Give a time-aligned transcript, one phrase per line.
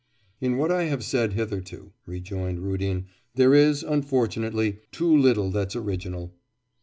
[0.39, 3.05] 'In what I have said hitherto,' rejoined Rudin,
[3.35, 6.33] 'there is, unfortunately, too little that's original.